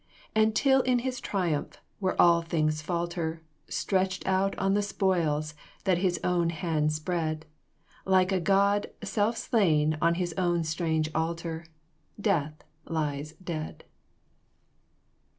And 0.33 0.55
till 0.55 0.81
in 0.81 0.97
his 1.05 1.21
triumph, 1.21 1.77
where 1.99 2.19
all 2.19 2.41
things 2.41 2.81
falter, 2.81 3.43
Stretched 3.69 4.25
out 4.25 4.57
on 4.57 4.73
the 4.73 4.81
spoils 4.81 5.53
that 5.83 5.99
his 5.99 6.19
own 6.23 6.49
hand 6.49 6.91
spread, 6.91 7.45
Like 8.03 8.31
a 8.31 8.39
god 8.39 8.87
self 9.03 9.37
slain 9.37 9.99
on 10.01 10.15
his 10.15 10.33
own 10.39 10.63
strange 10.63 11.11
altar, 11.13 11.67
Death 12.19 12.63
lies 12.87 13.33
dead." 13.33 13.83